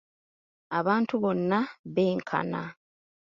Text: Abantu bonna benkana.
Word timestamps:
Abantu 0.79 1.13
bonna 1.23 1.59
benkana. 1.95 2.61